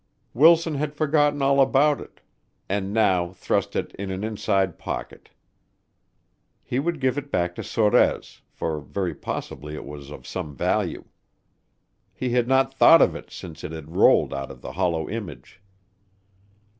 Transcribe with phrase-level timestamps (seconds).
[0.33, 2.21] Wilson had forgotten all about it,
[2.67, 5.29] and now thrust it in an inside pocket.
[6.63, 11.03] He would give it back to Sorez, for very possibly it was of some value.
[12.15, 15.61] He had not thought of it since it had rolled out of the hollow image.